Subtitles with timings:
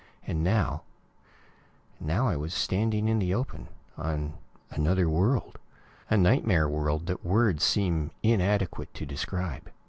[0.25, 0.81] And now...
[1.99, 3.67] and now I was standing in the open,
[3.99, 4.33] on
[4.71, 5.59] another world.
[6.09, 9.69] A nightmare world that words seem inadequate to describe.